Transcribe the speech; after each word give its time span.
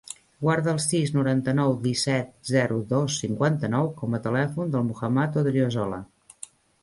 Guarda 0.43 0.69
el 0.75 0.79
sis, 0.85 1.11
noranta-nou, 1.17 1.73
disset, 1.83 2.31
zero, 2.51 2.79
dos, 2.95 3.19
cinquanta-nou 3.25 3.91
com 4.01 4.17
a 4.19 4.23
telèfon 4.29 4.75
del 4.77 4.87
Muhammad 4.87 5.41
Odriozola. 5.43 6.01